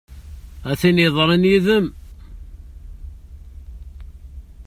A 0.69 0.71
tin 0.79 1.01
yeḍran 1.03 1.47
yid-m! 1.49 1.85